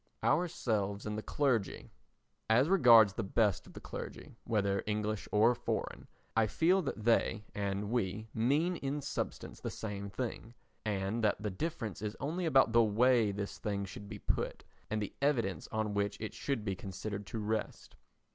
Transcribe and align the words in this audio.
Ourselves 0.23 1.05
and 1.05 1.15
the 1.15 1.21
Clergy 1.21 1.91
As 2.49 2.69
regards 2.69 3.13
the 3.13 3.23
best 3.23 3.67
of 3.67 3.73
the 3.73 3.79
clergy, 3.79 4.33
whether 4.45 4.81
English 4.87 5.27
or 5.31 5.53
foreign, 5.53 6.07
I 6.35 6.47
feel 6.47 6.81
that 6.81 7.03
they 7.03 7.45
and 7.53 7.91
we 7.91 8.27
mean 8.33 8.77
in 8.77 9.01
substance 9.01 9.59
the 9.59 9.69
same 9.69 10.09
thing, 10.09 10.55
and 10.83 11.23
that 11.23 11.39
the 11.39 11.51
difference 11.51 12.01
is 12.01 12.17
only 12.19 12.47
about 12.47 12.71
the 12.73 12.83
way 12.83 13.31
this 13.31 13.59
thing 13.59 13.85
should 13.85 14.09
be 14.09 14.17
put 14.17 14.63
and 14.89 14.99
the 15.03 15.13
evidence 15.21 15.67
on 15.71 15.93
which 15.93 16.17
it 16.19 16.33
should 16.33 16.65
be 16.65 16.75
considered 16.75 17.27
to 17.27 17.37
rest. 17.37 17.95